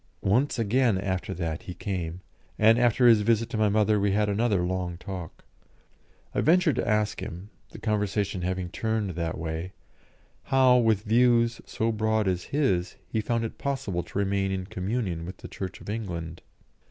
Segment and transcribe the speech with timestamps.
[0.25, 2.21] Once again after that he came,
[2.57, 5.45] and after his visit to my mother we had another long talk.
[6.33, 9.73] I ventured to ask him, the conversation having turned that way,
[10.45, 15.23] how, with views so broad as his, he found it possible to remain in communion
[15.23, 16.41] with the Church of England.